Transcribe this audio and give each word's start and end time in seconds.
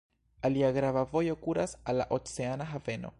Alia 0.47 0.71
grava 0.77 1.03
vojo 1.11 1.35
kuras 1.43 1.77
al 1.93 2.01
la 2.03 2.09
oceana 2.19 2.71
haveno. 2.73 3.09